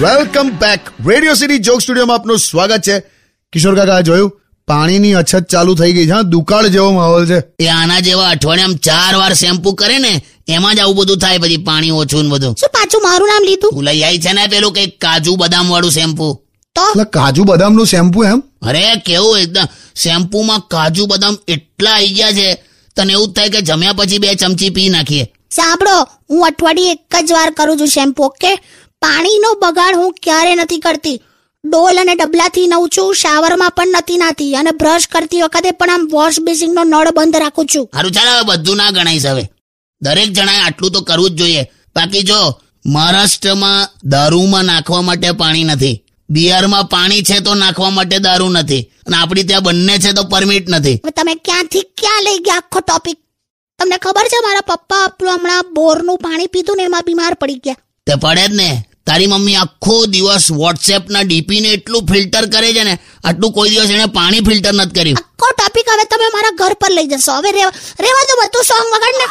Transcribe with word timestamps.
Welcome 0.00 0.50
back. 0.50 0.80
Radio 1.08 1.34
city 1.34 1.58
joke 1.58 1.80
સ્ટુડિયોમાં 1.80 2.16
આપનું 2.16 2.38
સ્વાગત 2.38 2.80
છે. 2.80 3.00
કિશોર 3.52 3.76
કાકા 3.76 4.00
જોયું? 4.00 4.40
પાણીની 4.68 5.12
અછત 5.12 5.44
ચાલુ 5.48 5.74
થઈ 5.74 5.92
ગઈ 5.92 6.06
છે 6.06 6.10
હા? 6.10 6.22
દુકાળ 6.22 6.66
જેવો 6.66 6.92
માહોલ 6.92 7.26
છે. 7.26 7.42
એ 7.60 7.66
આના 7.66 8.00
જેવા 8.00 8.28
અઠવાડિયામાં 8.28 8.76
ચાર 8.76 9.16
વાર 9.16 9.34
શેમ્પુ 9.34 9.72
કરે 9.72 9.98
ને 9.98 10.22
એમાં 10.48 10.76
જ 10.76 10.78
આવું 10.78 10.96
બધું 10.96 11.18
થાય 11.18 11.38
પછી 11.38 11.56
પાણી 11.56 11.90
ઓછું 11.90 12.22
ને 12.22 12.30
બધું. 12.30 12.54
શું 12.54 12.68
પાછું 12.68 13.02
મારું 13.02 13.28
નામ 13.28 13.42
લીધું? 13.44 13.82
લઈ 13.82 14.02
આવી 14.02 14.18
છે 14.18 14.32
ને 14.32 14.46
પેલું 14.46 14.72
કઈ 14.72 14.86
કાજુ 14.86 15.36
બદામ 15.36 15.68
વાળું 15.68 15.90
શેમ્પુ. 15.90 16.34
તો? 16.74 16.82
એટલે 16.82 17.04
કાજુ 17.04 17.44
બદામનું 17.44 17.86
શેમ્પુ 17.86 18.24
એમ? 18.24 18.42
અરે 18.62 18.96
કેવું 19.06 19.38
એકદમ. 19.38 19.64
શેમ્પુમાં 19.96 20.60
કાજુ 20.60 21.06
બદામ 21.06 21.36
એટલા 21.48 21.90
આવી 21.90 22.08
ગયા 22.08 22.32
છે 22.32 22.54
તને 22.96 23.12
એવું 23.12 23.28
જ 23.28 23.32
થાય 23.32 23.48
કે 23.48 23.60
જમ્યા 23.60 23.92
પછી 23.92 24.18
બે 24.18 24.34
ચમચી 24.34 24.70
પી 24.70 24.88
નાખીએ. 24.88 25.32
સાંભળો 25.50 26.02
હું 26.30 26.46
અઠવાડિયે 26.46 26.92
એક 26.92 27.24
જ 27.24 27.32
વાર 27.32 27.50
કરું 27.50 27.78
છું 27.78 27.86
શેમ્પુ 27.86 28.22
ઓકે? 28.22 28.58
પાણીનો 29.06 29.50
બગાડ 29.62 29.96
હું 29.96 30.12
ક્યારે 30.24 30.54
નથી 30.54 30.78
કરતી. 30.78 31.18
ડોલ 31.64 31.98
અને 31.98 32.14
ડબલાથી 32.14 32.66
નવું 32.66 32.90
છું 32.94 33.14
શાવરમાં 33.14 33.74
પણ 33.76 33.92
નથી 33.98 34.20
નાતી 34.22 34.54
અને 34.60 34.70
બ્રશ 34.80 35.06
કરતી 35.12 35.42
વખતે 35.42 35.70
પણ 35.70 35.90
આમ 35.90 36.06
વોશ 36.14 36.38
બેસિંગનો 36.46 36.84
નળ 36.84 37.10
બંધ 37.16 37.36
રાખું 37.36 37.66
છું. 37.74 37.86
હારું 37.94 38.12
ચાલ 38.16 38.28
હવે 38.28 38.44
બધું 38.50 38.76
ના 38.76 38.90
ગણાય 38.90 39.32
હવે. 39.32 39.44
દરેક 40.02 40.32
જણાએ 40.32 40.60
આટલું 40.62 40.92
તો 40.92 41.00
કરવું 41.00 41.30
જ 41.30 41.38
જોઈએ. 41.40 41.62
બાકી 41.96 42.22
જો 42.22 42.40
મહારાષ્ટ્રમાં 42.86 43.88
દારૂમાં 44.14 44.64
નાખવા 44.64 45.02
માટે 45.02 45.30
પાણી 45.42 45.64
નથી. 45.64 46.02
બિહારમાં 46.30 46.90
પાણી 46.94 47.22
છે 47.22 47.40
તો 47.40 47.54
નાખવા 47.54 47.90
માટે 47.90 48.18
દારૂ 48.18 48.48
નથી. 48.48 48.82
અને 49.06 49.16
આપણી 49.16 49.44
ત્યાં 49.44 49.62
બંને 49.62 49.98
છે 49.98 50.12
તો 50.12 50.24
પરમિટ 50.24 50.68
નથી. 50.68 50.96
તમે 51.16 51.34
ક્યાંથી 51.46 51.86
ક્યાં 52.00 52.26
લઈ 52.26 52.38
ગયા 52.38 52.56
આખો 52.56 52.80
ટોપિક 52.80 53.18
તમને 53.78 53.98
ખબર 54.04 54.26
છે 54.34 54.44
મારા 54.46 54.68
પપ્પા 54.70 55.02
આપણું 55.04 55.34
હમણાં 55.34 55.72
બોરનું 55.74 56.18
પાણી 56.18 56.46
પીધું 56.46 56.76
ને 56.76 56.84
એમાં 56.90 57.06
બીમાર 57.06 57.34
પડી 57.34 57.60
ગયા. 57.64 57.82
તે 58.06 58.14
પડે 58.14 58.46
જ 58.48 58.54
ને. 58.54 58.68
તારી 59.06 59.26
મમ્મી 59.26 59.56
આખો 59.56 59.96
દિવસ 60.06 60.46
વોટ્સએપના 60.60 61.22
ડીપીને 61.22 61.44
ડીપી 61.46 61.60
ને 61.60 61.68
એટલું 61.78 62.06
ફિલ્ટર 62.10 62.44
કરે 62.54 62.68
છે 62.76 62.82
ને 62.84 62.94
આટલું 63.24 63.52
કોઈ 63.52 63.70
દિવસ 63.70 63.90
એને 63.90 64.06
પાણી 64.18 64.44
ફિલ્ટર 64.48 64.74
નથી 64.74 64.96
કર્યું. 64.96 65.18
આખો 65.22 65.46
ટોપિક 65.52 65.86
હવે 65.92 66.04
તમે 66.10 66.26
મારા 66.34 66.54
ઘર 66.60 66.74
પર 66.80 66.92
લઈ 66.96 67.08
જશો. 67.12 67.32
હવે 67.38 67.50
રેવા 67.52 67.74
રેવા 68.04 68.24
દો 68.28 68.34
બધું 68.40 68.64
સોંગ 68.70 68.88
વગાડ 68.94 69.16
ને 69.20 69.26